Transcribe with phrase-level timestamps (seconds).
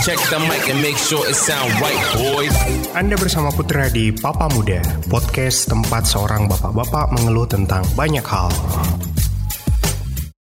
[0.00, 2.56] Check the mic and make sure it sound right, boys.
[2.96, 4.80] Anda bersama Putra di Papa Muda,
[5.12, 8.48] podcast tempat seorang bapak-bapak mengeluh tentang banyak hal.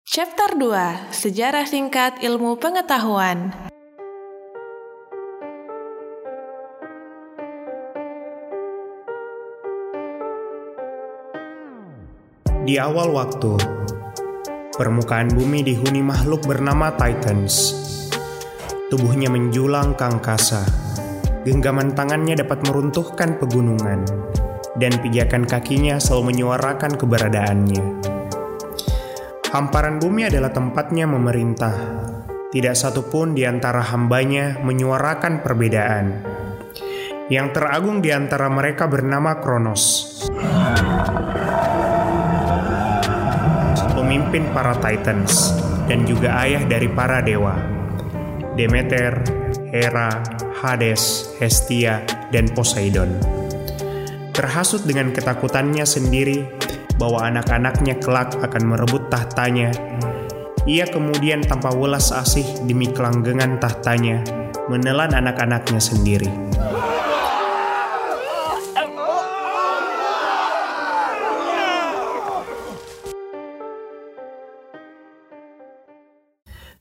[0.07, 3.51] Chapter 2 Sejarah Singkat Ilmu Pengetahuan
[12.63, 13.59] Di awal waktu,
[14.79, 17.89] permukaan bumi dihuni makhluk bernama Titans.
[18.89, 20.65] Tubuhnya menjulang ke angkasa.
[21.45, 24.01] Genggaman tangannya dapat meruntuhkan pegunungan,
[24.81, 27.85] dan pijakan kakinya selalu menyuarakan keberadaannya.
[29.53, 31.73] Hamparan bumi adalah tempatnya memerintah.
[32.49, 36.05] Tidak satupun di antara hambanya menyuarakan perbedaan.
[37.29, 40.17] Yang teragung di antara mereka bernama Kronos.
[43.93, 45.53] Pemimpin para Titans
[45.85, 47.78] dan juga ayah dari para dewa.
[48.59, 49.23] Demeter,
[49.71, 50.19] Hera,
[50.59, 53.15] Hades, Hestia, dan Poseidon.
[54.35, 56.43] Terhasut dengan ketakutannya sendiri
[56.99, 59.71] bahwa anak-anaknya kelak akan merebut tahtanya,
[60.67, 64.19] ia kemudian tanpa welas asih demi kelanggengan tahtanya,
[64.67, 66.48] menelan anak-anaknya sendiri.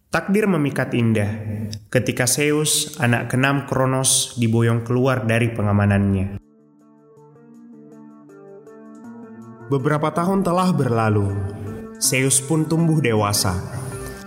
[0.09, 1.29] Takdir memikat indah
[1.93, 6.41] ketika Zeus, anak keenam Kronos, diboyong keluar dari pengamanannya.
[9.69, 11.29] Beberapa tahun telah berlalu,
[12.01, 13.53] Zeus pun tumbuh dewasa.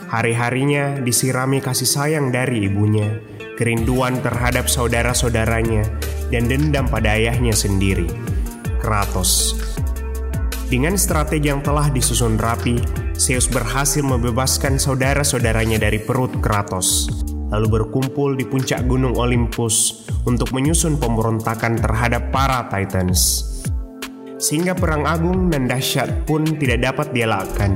[0.06, 3.18] Hari-harinya disirami kasih sayang dari ibunya,
[3.58, 5.82] kerinduan terhadap saudara-saudaranya,
[6.30, 8.06] dan dendam pada ayahnya sendiri,
[8.78, 9.58] Kratos.
[10.72, 12.80] Dengan strategi yang telah disusun rapi,
[13.20, 17.12] Zeus berhasil membebaskan saudara-saudaranya dari perut Kratos,
[17.52, 23.52] lalu berkumpul di puncak gunung Olympus untuk menyusun pemberontakan terhadap para Titans.
[24.40, 27.76] Sehingga perang agung dan dahsyat pun tidak dapat dielakkan.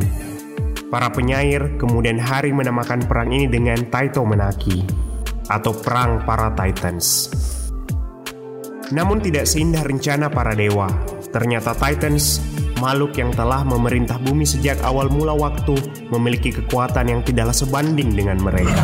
[0.87, 4.87] Para penyair kemudian hari menamakan perang ini dengan Taito Menaki,
[5.51, 7.27] atau Perang Para Titans.
[8.95, 10.87] Namun tidak seindah rencana para dewa.
[11.35, 12.39] Ternyata Titans
[12.79, 15.75] makhluk yang telah memerintah bumi sejak awal mula waktu,
[16.11, 18.83] memiliki kekuatan yang tidaklah sebanding dengan mereka.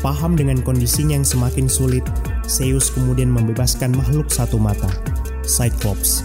[0.00, 2.04] Paham dengan kondisinya yang semakin sulit,
[2.48, 4.88] Zeus kemudian membebaskan makhluk satu mata,
[5.44, 6.24] Cyclops.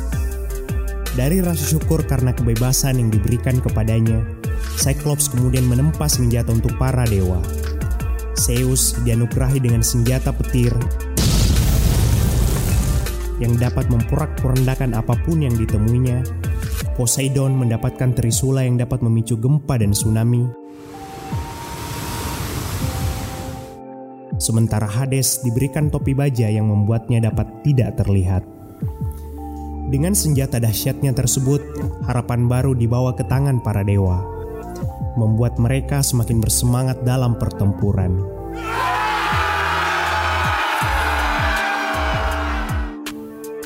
[1.15, 4.23] Dari rasa syukur karena kebebasan yang diberikan kepadanya,
[4.79, 7.39] Cyclops kemudian menempa senjata untuk para dewa.
[8.35, 10.75] Zeus dianugerahi dengan senjata petir
[13.39, 16.23] yang dapat memporak-porandakan apa pun yang ditemuinya.
[16.95, 20.47] Poseidon mendapatkan trisula yang dapat memicu gempa dan tsunami.
[24.35, 28.43] Sementara Hades diberikan topi baja yang membuatnya dapat tidak terlihat.
[29.85, 31.61] Dengan senjata dahsyatnya tersebut,
[32.03, 34.25] harapan baru dibawa ke tangan para dewa,
[35.15, 38.34] membuat mereka semakin bersemangat dalam pertempuran.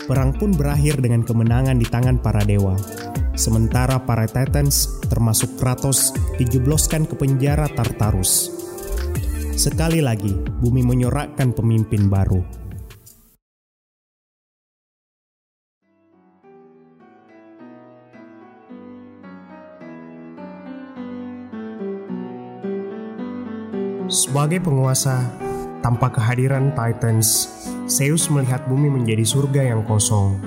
[0.10, 2.74] Perang pun berakhir dengan kemenangan di tangan para dewa.
[3.38, 6.10] Sementara para Titans, termasuk Kratos,
[6.42, 8.50] dijebloskan ke penjara Tartarus.
[9.54, 12.42] Sekali lagi, bumi menyorakkan pemimpin baru.
[24.10, 25.22] Sebagai penguasa,
[25.86, 27.46] tanpa kehadiran Titans,
[27.90, 30.38] Zeus melihat bumi menjadi surga yang kosong.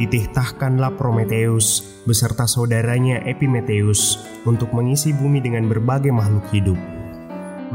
[0.00, 4.16] Dititahkanlah Prometheus beserta saudaranya Epimetheus
[4.48, 6.80] untuk mengisi bumi dengan berbagai makhluk hidup.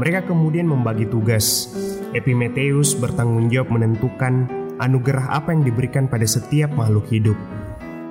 [0.02, 1.70] Mereka kemudian membagi tugas.
[2.10, 4.50] Epimetheus bertanggung jawab menentukan
[4.82, 7.38] anugerah apa yang diberikan pada setiap makhluk hidup.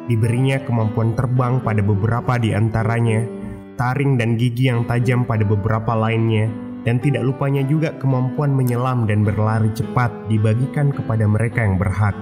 [0.08, 3.28] Diberinya kemampuan terbang pada beberapa di antaranya,
[3.76, 6.48] taring dan gigi yang tajam pada beberapa lainnya,
[6.84, 12.16] dan tidak lupanya juga kemampuan menyelam dan berlari cepat dibagikan kepada mereka yang berhak.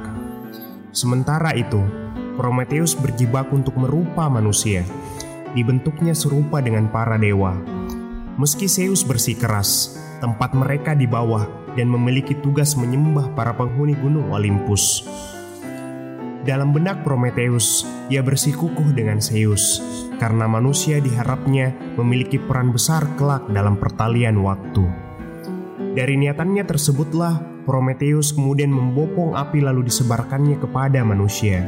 [0.94, 1.82] Sementara itu,
[2.38, 4.86] Prometheus berjibaku untuk merupa manusia.
[5.52, 7.58] Dibentuknya serupa dengan para dewa.
[8.40, 11.44] Meski Zeus bersikeras, tempat mereka di bawah
[11.76, 15.04] dan memiliki tugas menyembah para penghuni gunung Olympus.
[16.42, 19.80] Dalam benak Prometheus, ia bersikukuh dengan Zeus
[20.20, 24.84] karena manusia diharapnya memiliki peran besar kelak dalam pertalian waktu.
[25.96, 31.64] Dari niatannya tersebutlah Prometheus kemudian membopong api lalu disebarkannya kepada manusia.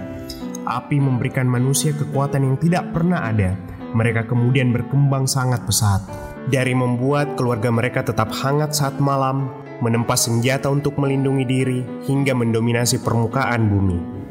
[0.68, 3.56] Api memberikan manusia kekuatan yang tidak pernah ada
[3.94, 6.01] mereka kemudian berkembang sangat pesat.
[6.50, 11.80] Dari membuat keluarga mereka tetap hangat saat malam, menempa senjata untuk melindungi diri,
[12.10, 14.23] hingga mendominasi permukaan bumi.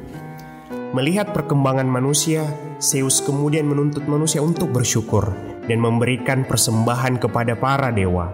[0.92, 2.44] Melihat perkembangan manusia,
[2.76, 5.32] Zeus kemudian menuntut manusia untuk bersyukur
[5.64, 8.28] dan memberikan persembahan kepada para dewa.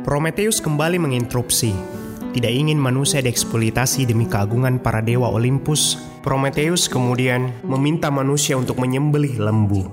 [0.00, 1.76] Prometheus kembali menginterupsi.
[2.32, 9.36] Tidak ingin manusia dieksploitasi demi keagungan para dewa Olympus, Prometheus kemudian meminta manusia untuk menyembelih
[9.36, 9.84] lembu,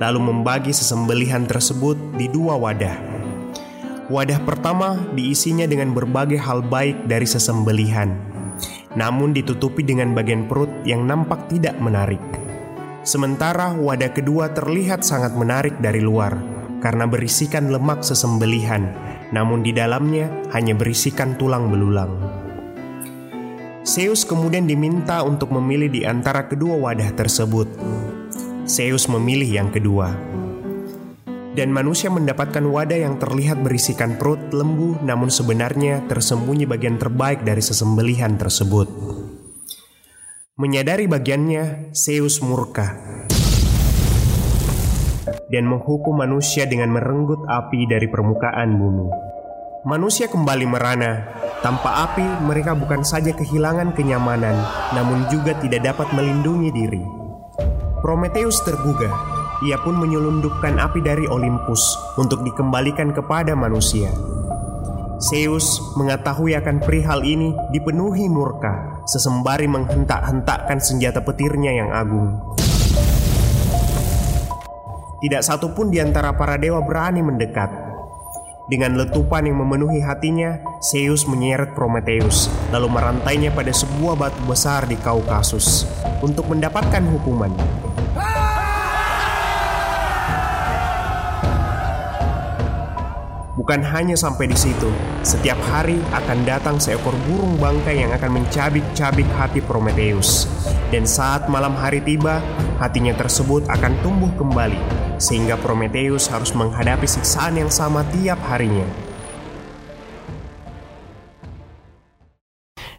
[0.00, 2.96] lalu membagi sesembelihan tersebut di dua wadah.
[4.08, 8.16] Wadah pertama diisinya dengan berbagai hal baik dari sesembelihan,
[8.94, 12.20] namun ditutupi dengan bagian perut yang nampak tidak menarik.
[13.06, 16.36] Sementara wadah kedua terlihat sangat menarik dari luar
[16.84, 18.92] karena berisikan lemak sesembelihan,
[19.32, 22.12] namun di dalamnya hanya berisikan tulang belulang.
[23.88, 27.66] Zeus kemudian diminta untuk memilih di antara kedua wadah tersebut.
[28.68, 30.27] Zeus memilih yang kedua
[31.58, 37.58] dan manusia mendapatkan wadah yang terlihat berisikan perut lembu namun sebenarnya tersembunyi bagian terbaik dari
[37.58, 38.86] sesembelihan tersebut.
[40.54, 42.94] Menyadari bagiannya, Zeus murka
[45.50, 49.08] dan menghukum manusia dengan merenggut api dari permukaan bumi.
[49.88, 51.26] Manusia kembali merana.
[51.58, 54.54] Tanpa api, mereka bukan saja kehilangan kenyamanan,
[54.94, 57.02] namun juga tidak dapat melindungi diri.
[58.04, 64.10] Prometheus tergugah ia pun menyelundupkan api dari Olympus untuk dikembalikan kepada manusia.
[65.18, 72.38] Zeus mengetahui akan perihal ini dipenuhi murka, sesembari menghentak-hentakkan senjata petirnya yang agung.
[75.18, 77.90] Tidak satu pun di antara para dewa berani mendekat.
[78.70, 84.94] Dengan letupan yang memenuhi hatinya, Zeus menyeret Prometheus, lalu merantainya pada sebuah batu besar di
[84.94, 85.82] Kaukasus
[86.22, 87.50] untuk mendapatkan hukuman.
[93.68, 94.88] Bukan hanya sampai di situ,
[95.20, 100.48] setiap hari akan datang seekor burung bangkai yang akan mencabik-cabik hati Prometheus.
[100.88, 102.40] Dan saat malam hari tiba,
[102.80, 104.80] hatinya tersebut akan tumbuh kembali,
[105.20, 108.88] sehingga Prometheus harus menghadapi siksaan yang sama tiap harinya.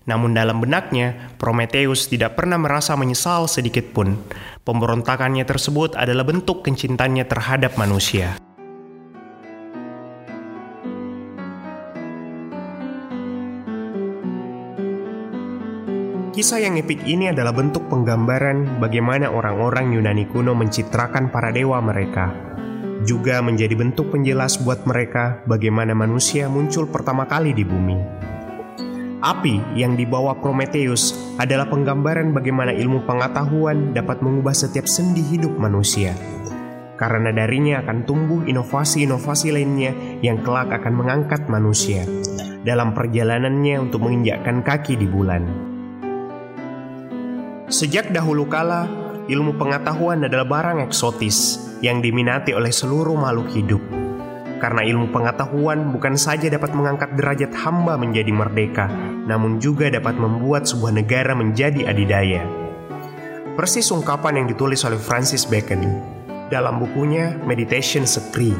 [0.05, 4.21] Namun dalam benaknya, Prometheus tidak pernah merasa menyesal sedikit pun.
[4.69, 8.37] Pemberontakannya tersebut adalah bentuk kecintaannya terhadap manusia.
[16.39, 22.31] Kisah yang epik ini adalah bentuk penggambaran bagaimana orang-orang Yunani kuno mencitrakan para dewa mereka.
[23.03, 27.99] Juga menjadi bentuk penjelas buat mereka bagaimana manusia muncul pertama kali di bumi.
[29.19, 36.15] Api yang dibawa Prometheus adalah penggambaran bagaimana ilmu pengetahuan dapat mengubah setiap sendi hidup manusia.
[36.95, 39.91] Karena darinya akan tumbuh inovasi-inovasi lainnya
[40.23, 42.07] yang kelak akan mengangkat manusia
[42.63, 45.68] dalam perjalanannya untuk menginjakkan kaki di bulan.
[47.69, 48.89] Sejak dahulu kala,
[49.29, 53.83] ilmu pengetahuan adalah barang eksotis yang diminati oleh seluruh makhluk hidup.
[54.57, 58.89] Karena ilmu pengetahuan bukan saja dapat mengangkat derajat hamba menjadi merdeka,
[59.29, 62.41] namun juga dapat membuat sebuah negara menjadi adidaya.
[63.53, 65.85] Persis ungkapan yang ditulis oleh Francis Bacon
[66.49, 68.57] dalam bukunya Meditation Secret,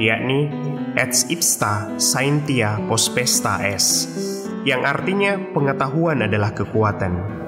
[0.00, 0.48] yakni
[0.96, 4.08] Et ipsta scientia pospesta es,
[4.64, 7.44] yang artinya pengetahuan adalah kekuatan.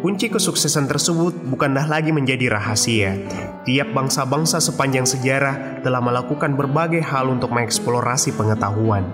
[0.00, 3.20] Kunci kesuksesan tersebut bukanlah lagi menjadi rahasia.
[3.68, 9.04] Tiap bangsa-bangsa sepanjang sejarah telah melakukan berbagai hal untuk mengeksplorasi pengetahuan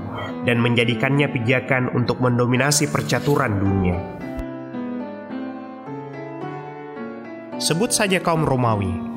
[0.47, 3.99] dan menjadikannya pijakan untuk mendominasi percaturan dunia.
[7.59, 9.16] Sebut saja kaum Romawi,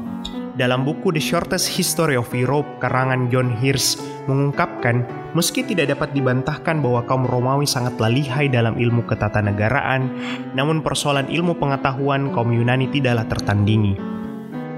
[0.59, 3.95] dalam buku The Shortest History of Europe karangan John Hirsch
[4.27, 10.11] mengungkapkan meski tidak dapat dibantahkan bahwa kaum Romawi sangatlah lihai dalam ilmu ketatanegaraan,
[10.59, 13.95] namun persoalan ilmu pengetahuan kaum Yunani tidaklah tertandingi.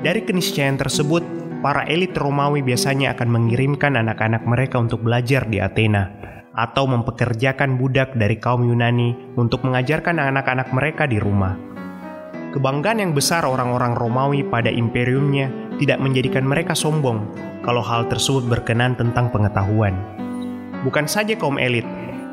[0.06, 1.26] Dari keniscayaan tersebut,
[1.66, 6.14] para elit Romawi biasanya akan mengirimkan anak-anak mereka untuk belajar di Athena
[6.54, 11.58] atau mempekerjakan budak dari kaum Yunani untuk mengajarkan anak-anak mereka di rumah.
[12.52, 17.26] Kebanggaan yang besar orang-orang Romawi pada imperiumnya tidak menjadikan mereka sombong
[17.66, 19.98] kalau hal tersebut berkenan tentang pengetahuan.
[20.86, 21.86] Bukan saja kaum elit,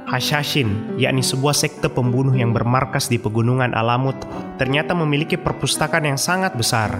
[0.08, 4.16] Hashashin, yakni sebuah sekte pembunuh yang bermarkas di pegunungan Alamut,
[4.56, 6.96] ternyata memiliki perpustakaan yang sangat besar.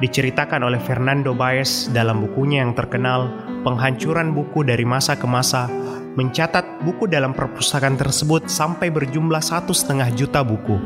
[0.00, 3.28] Diceritakan oleh Fernando Baez dalam bukunya yang terkenal,
[3.62, 5.68] Penghancuran Buku dari Masa ke Masa,
[6.16, 10.76] mencatat buku dalam perpustakaan tersebut sampai berjumlah satu setengah juta buku.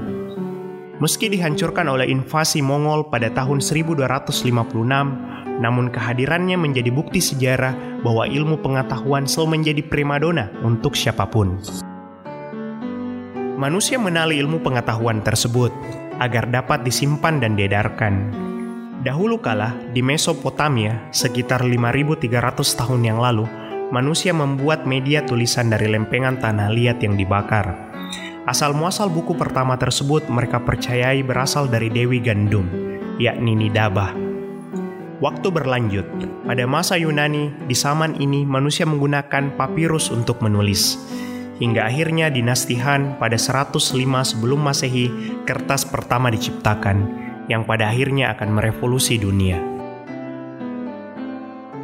[0.97, 4.49] Meski dihancurkan oleh invasi Mongol pada tahun 1256,
[5.61, 11.61] namun kehadirannya menjadi bukti sejarah bahwa ilmu pengetahuan selalu menjadi primadona untuk siapa pun.
[13.61, 15.69] Manusia menali ilmu pengetahuan tersebut
[16.17, 18.33] agar dapat disimpan dan diedarkan.
[19.05, 23.45] Dahulu kala di Mesopotamia, sekitar 5300 tahun yang lalu,
[23.93, 27.86] manusia membuat media tulisan dari lempengan tanah liat yang dibakar.
[28.47, 32.71] Asal muasal buku pertama tersebut mereka percayai berasal dari Dewi Gandum,
[33.19, 34.15] yakni Nidabah.
[35.19, 36.07] Waktu berlanjut,
[36.47, 40.95] pada masa Yunani, di zaman ini manusia menggunakan papirus untuk menulis.
[41.59, 43.83] Hingga akhirnya dinasti Han pada 105
[44.23, 45.11] sebelum masehi,
[45.43, 46.99] kertas pertama diciptakan,
[47.50, 49.59] yang pada akhirnya akan merevolusi dunia.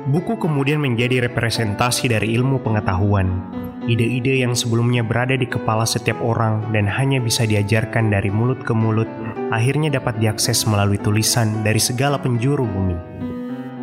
[0.06, 3.50] Buku kemudian menjadi representasi dari ilmu pengetahuan,
[3.90, 8.70] ide-ide yang sebelumnya berada di kepala setiap orang dan hanya bisa diajarkan dari mulut ke
[8.70, 9.08] mulut,
[9.50, 12.96] akhirnya dapat diakses melalui tulisan dari segala penjuru bumi.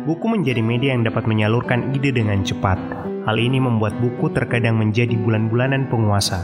[0.08, 2.80] Buku menjadi media yang dapat menyalurkan ide dengan cepat.
[3.28, 6.40] Hal ini membuat buku terkadang menjadi bulan-bulanan penguasa.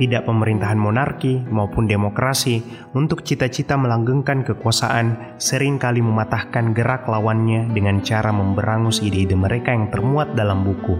[0.00, 2.64] Tidak pemerintahan monarki maupun demokrasi
[2.96, 9.92] untuk cita-cita melanggengkan kekuasaan sering kali mematahkan gerak lawannya dengan cara memberangus ide-ide mereka yang
[9.92, 10.96] termuat dalam buku.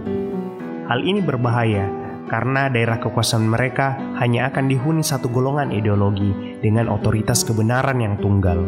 [0.91, 1.87] Hal ini berbahaya
[2.27, 8.59] karena daerah kekuasaan mereka hanya akan dihuni satu golongan ideologi dengan otoritas kebenaran yang tunggal.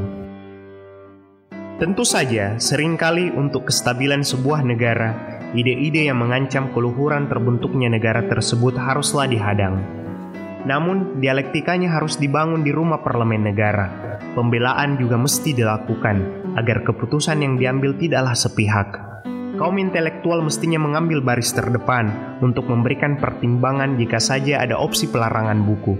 [1.84, 5.12] Tentu saja, sering kali untuk kestabilan sebuah negara,
[5.52, 9.84] ide-ide yang mengancam keluhuran terbentuknya negara tersebut haruslah dihadang.
[10.64, 14.16] Namun, dialektikanya harus dibangun di rumah parlemen negara.
[14.32, 19.13] Pembelaan juga mesti dilakukan agar keputusan yang diambil tidaklah sepihak.
[19.54, 22.10] Kaum intelektual mestinya mengambil baris terdepan
[22.42, 25.94] untuk memberikan pertimbangan jika saja ada opsi pelarangan buku.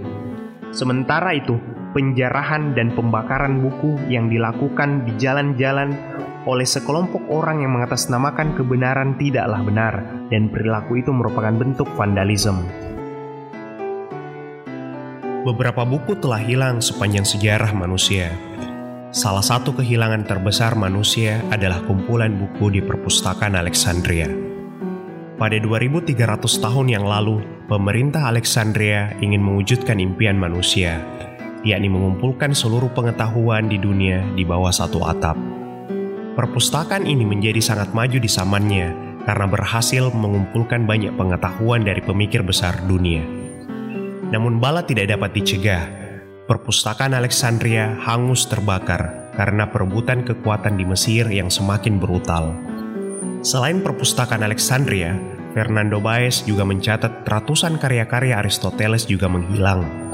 [0.74, 1.54] Sementara itu,
[1.94, 5.94] penjarahan dan pembakaran buku yang dilakukan di jalan-jalan
[6.50, 10.02] oleh sekelompok orang yang mengatasnamakan kebenaran tidaklah benar
[10.34, 12.66] dan perilaku itu merupakan bentuk vandalisme.
[15.46, 18.34] Beberapa buku telah hilang sepanjang sejarah manusia.
[19.14, 24.26] Salah satu kehilangan terbesar manusia adalah kumpulan buku di perpustakaan Alexandria.
[25.38, 26.18] Pada 2300
[26.58, 27.38] tahun yang lalu,
[27.70, 30.98] pemerintah Alexandria ingin mewujudkan impian manusia,
[31.62, 35.38] yakni mengumpulkan seluruh pengetahuan di dunia di bawah satu atap.
[36.34, 42.82] Perpustakaan ini menjadi sangat maju di zamannya karena berhasil mengumpulkan banyak pengetahuan dari pemikir besar
[42.82, 43.22] dunia.
[44.34, 46.03] Namun bala tidak dapat dicegah.
[46.44, 52.52] Perpustakaan Alexandria hangus terbakar karena perebutan kekuatan di Mesir yang semakin brutal.
[53.40, 55.16] Selain perpustakaan Alexandria,
[55.56, 60.04] Fernando Baez juga mencatat ratusan karya-karya Aristoteles juga menghilang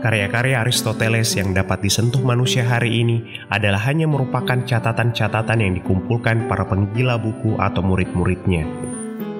[0.00, 6.64] Karya-karya Aristoteles yang dapat disentuh manusia hari ini adalah hanya merupakan catatan-catatan yang dikumpulkan para
[6.64, 8.89] penggila buku atau murid-muridnya.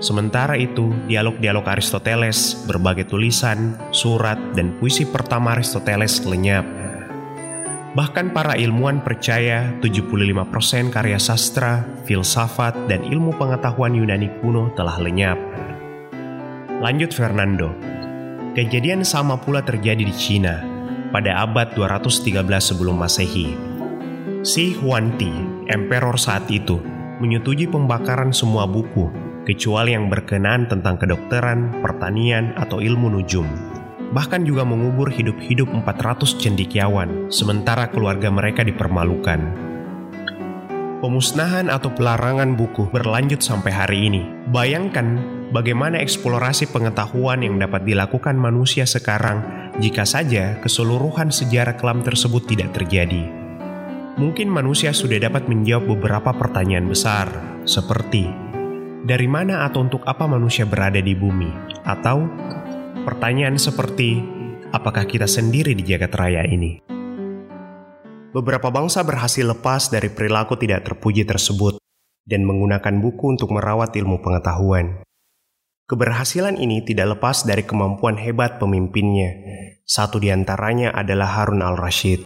[0.00, 6.64] Sementara itu, dialog-dialog Aristoteles, berbagai tulisan, surat, dan puisi pertama Aristoteles lenyap.
[7.92, 15.36] Bahkan para ilmuwan percaya 75% karya sastra, filsafat, dan ilmu pengetahuan Yunani kuno telah lenyap.
[16.80, 17.76] Lanjut Fernando,
[18.50, 20.58] Kejadian sama pula terjadi di Cina
[21.14, 23.54] pada abad 213 sebelum Masehi.
[24.42, 25.30] Si Huanti,
[25.70, 26.82] emperor saat itu,
[27.22, 29.06] menyetujui pembakaran semua buku,
[29.44, 33.46] kecuali yang berkenaan tentang kedokteran, pertanian, atau ilmu nujum.
[34.10, 39.70] Bahkan juga mengubur hidup-hidup 400 cendikiawan, sementara keluarga mereka dipermalukan.
[41.00, 44.22] Pemusnahan atau pelarangan buku berlanjut sampai hari ini.
[44.52, 45.16] Bayangkan
[45.48, 49.40] bagaimana eksplorasi pengetahuan yang dapat dilakukan manusia sekarang
[49.80, 53.32] jika saja keseluruhan sejarah kelam tersebut tidak terjadi.
[54.20, 57.32] Mungkin manusia sudah dapat menjawab beberapa pertanyaan besar,
[57.64, 58.49] seperti
[59.00, 61.48] dari mana atau untuk apa manusia berada di bumi,
[61.88, 62.28] atau
[63.04, 64.20] pertanyaan seperti
[64.70, 66.84] apakah kita sendiri di jagat raya ini.
[68.30, 71.82] Beberapa bangsa berhasil lepas dari perilaku tidak terpuji tersebut
[72.22, 75.02] dan menggunakan buku untuk merawat ilmu pengetahuan.
[75.90, 79.34] Keberhasilan ini tidak lepas dari kemampuan hebat pemimpinnya.
[79.82, 82.22] Satu di antaranya adalah Harun al-Rashid.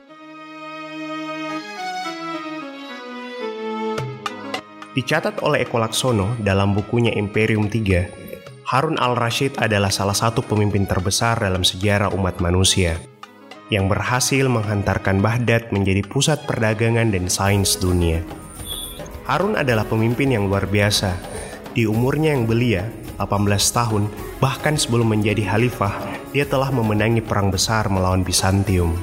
[4.95, 11.43] Dicatat oleh Eko Laksono dalam bukunya Imperium 3, Harun al-Rashid adalah salah satu pemimpin terbesar
[11.43, 13.03] dalam sejarah umat manusia
[13.75, 18.23] yang berhasil menghantarkan Baghdad menjadi pusat perdagangan dan sains dunia.
[19.27, 21.17] Harun adalah pemimpin yang luar biasa.
[21.75, 22.87] Di umurnya yang belia,
[23.19, 24.07] 18 tahun,
[24.39, 25.91] bahkan sebelum menjadi khalifah,
[26.31, 28.95] dia telah memenangi perang besar melawan Bizantium.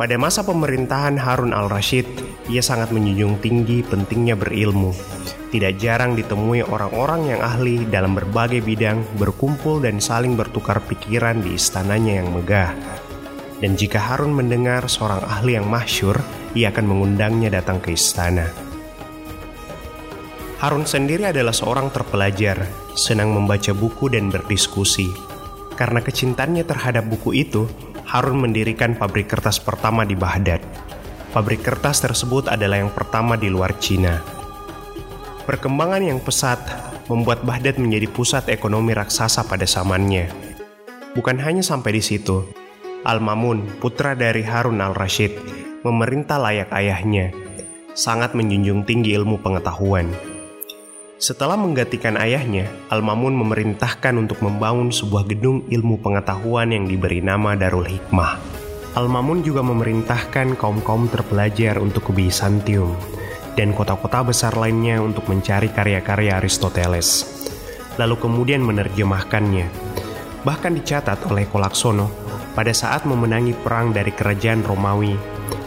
[0.00, 2.08] Pada masa pemerintahan Harun al-Rashid,
[2.48, 4.92] ia sangat menjunjung tinggi pentingnya berilmu.
[5.54, 11.54] Tidak jarang ditemui orang-orang yang ahli dalam berbagai bidang berkumpul dan saling bertukar pikiran di
[11.54, 12.74] istananya yang megah.
[13.62, 16.18] Dan jika Harun mendengar seorang ahli yang masyur,
[16.58, 18.50] ia akan mengundangnya datang ke istana.
[20.58, 22.66] Harun sendiri adalah seorang terpelajar,
[22.98, 25.12] senang membaca buku dan berdiskusi.
[25.74, 27.66] Karena kecintaannya terhadap buku itu,
[28.04, 30.83] Harun mendirikan pabrik kertas pertama di Baghdad.
[31.34, 34.22] Pabrik kertas tersebut adalah yang pertama di luar Cina.
[35.42, 36.62] Perkembangan yang pesat
[37.10, 40.30] membuat Baghdad menjadi pusat ekonomi raksasa pada zamannya.
[41.18, 42.46] Bukan hanya sampai di situ,
[43.02, 45.34] Al-Mamun, putra dari Harun al-Rashid,
[45.82, 47.34] memerintah layak ayahnya,
[47.98, 50.14] sangat menjunjung tinggi ilmu pengetahuan.
[51.18, 57.90] Setelah menggantikan ayahnya, Al-Mamun memerintahkan untuk membangun sebuah gedung ilmu pengetahuan yang diberi nama Darul
[57.90, 58.63] Hikmah.
[58.94, 62.94] Al-Mamun juga memerintahkan kaum-kaum terpelajar untuk ke Bizantium
[63.58, 67.26] dan kota-kota besar lainnya untuk mencari karya-karya Aristoteles,
[67.98, 69.66] lalu kemudian menerjemahkannya.
[70.46, 72.06] Bahkan dicatat oleh Kolaksono
[72.54, 75.18] pada saat memenangi perang dari kerajaan Romawi.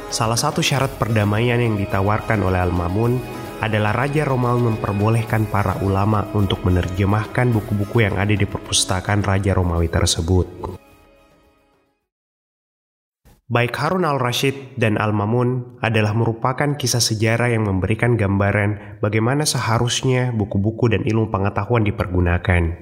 [0.08, 3.20] Salah satu syarat perdamaian yang ditawarkan oleh Al-Mamun
[3.60, 9.92] adalah Raja Romawi memperbolehkan para ulama untuk menerjemahkan buku-buku yang ada di perpustakaan Raja Romawi
[9.92, 10.80] tersebut.
[13.48, 20.92] Baik Harun al-Rashid dan Al-Mamun adalah merupakan kisah sejarah yang memberikan gambaran bagaimana seharusnya buku-buku
[20.92, 22.76] dan ilmu pengetahuan dipergunakan.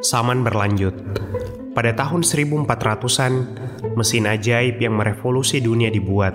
[0.00, 0.96] Saman berlanjut.
[1.76, 3.32] Pada tahun 1400-an,
[4.00, 6.32] mesin ajaib yang merevolusi dunia dibuat.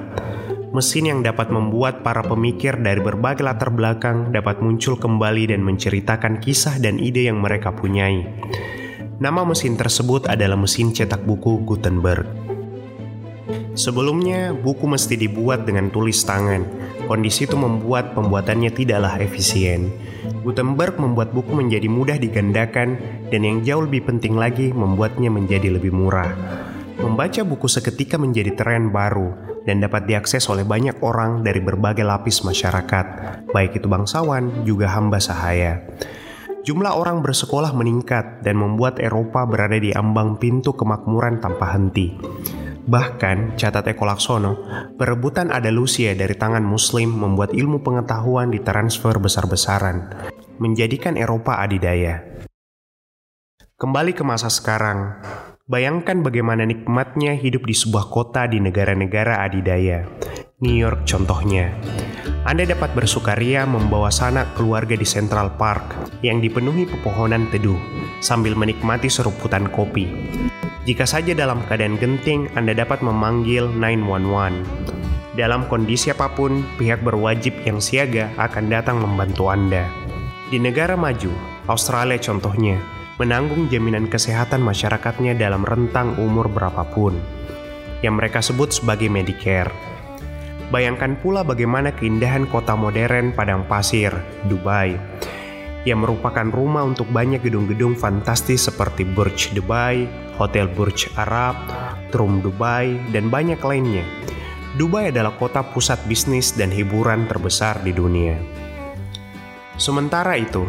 [0.70, 6.38] Mesin yang dapat membuat para pemikir dari berbagai latar belakang dapat muncul kembali dan menceritakan
[6.38, 8.22] kisah dan ide yang mereka punyai.
[9.18, 12.30] Nama mesin tersebut adalah mesin cetak buku Gutenberg.
[13.74, 16.62] Sebelumnya, buku mesti dibuat dengan tulis tangan.
[17.10, 19.90] Kondisi itu membuat pembuatannya tidaklah efisien.
[20.46, 23.02] Gutenberg membuat buku menjadi mudah digandakan
[23.34, 26.30] dan yang jauh lebih penting lagi membuatnya menjadi lebih murah.
[27.02, 32.44] Membaca buku seketika menjadi tren baru dan dapat diakses oleh banyak orang dari berbagai lapis
[32.44, 33.06] masyarakat,
[33.52, 35.84] baik itu bangsawan juga hamba sahaya.
[36.60, 42.14] Jumlah orang bersekolah meningkat dan membuat Eropa berada di ambang pintu kemakmuran tanpa henti.
[42.90, 44.54] Bahkan, catat Eko Laksono,
[44.98, 50.10] perebutan Andalusia dari tangan Muslim membuat ilmu pengetahuan ditransfer besar-besaran,
[50.58, 52.26] menjadikan Eropa adidaya.
[53.80, 55.22] Kembali ke masa sekarang,
[55.70, 60.02] bayangkan bagaimana nikmatnya hidup di sebuah kota di negara-negara adidaya.
[60.66, 61.72] New York contohnya.
[62.44, 65.94] Anda dapat bersukaria membawa sanak keluarga di Central Park
[66.26, 67.78] yang dipenuhi pepohonan teduh
[68.20, 70.10] sambil menikmati seruputan kopi.
[70.90, 74.66] Jika saja dalam keadaan genting, Anda dapat memanggil 911.
[75.38, 79.86] Dalam kondisi apa pun, pihak berwajib yang siaga akan datang membantu Anda.
[80.50, 81.30] Di negara maju,
[81.70, 82.82] Australia contohnya,
[83.20, 87.20] menanggung jaminan kesehatan masyarakatnya dalam rentang umur berapapun,
[88.00, 89.70] yang mereka sebut sebagai Medicare.
[90.72, 94.16] Bayangkan pula bagaimana keindahan kota modern padang pasir,
[94.48, 94.96] Dubai,
[95.84, 100.08] yang merupakan rumah untuk banyak gedung-gedung fantastis seperti Burj Dubai,
[100.40, 101.60] Hotel Burj Arab,
[102.16, 104.08] Trum Dubai, dan banyak lainnya.
[104.80, 108.40] Dubai adalah kota pusat bisnis dan hiburan terbesar di dunia.
[109.76, 110.64] Sementara itu,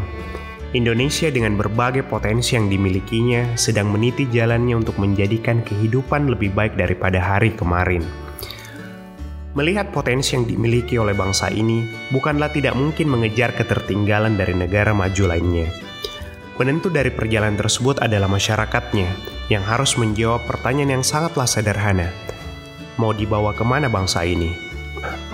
[0.71, 7.19] Indonesia dengan berbagai potensi yang dimilikinya sedang meniti jalannya untuk menjadikan kehidupan lebih baik daripada
[7.19, 8.07] hari kemarin.
[9.59, 15.35] Melihat potensi yang dimiliki oleh bangsa ini, bukanlah tidak mungkin mengejar ketertinggalan dari negara maju
[15.35, 15.67] lainnya.
[16.55, 19.11] Penentu dari perjalanan tersebut adalah masyarakatnya
[19.51, 22.15] yang harus menjawab pertanyaan yang sangatlah sederhana.
[22.95, 24.55] Mau dibawa ke mana bangsa ini?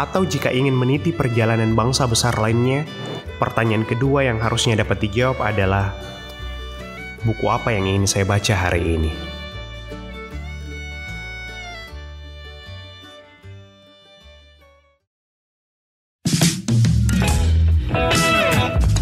[0.01, 2.89] Atau jika ingin meniti perjalanan bangsa besar lainnya,
[3.37, 5.93] pertanyaan kedua yang harusnya dapat dijawab adalah,
[7.25, 9.37] buku apa yang ingin saya baca hari ini?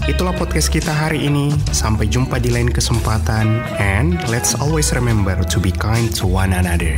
[0.04, 1.50] Itulah podcast kita hari ini.
[1.74, 3.60] Sampai jumpa di lain kesempatan.
[3.82, 6.94] And let's always remember to be kind to one another.